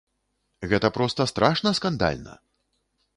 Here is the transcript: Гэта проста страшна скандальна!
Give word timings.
Гэта 0.71 0.89
проста 0.97 1.27
страшна 1.31 1.75
скандальна! 1.83 2.33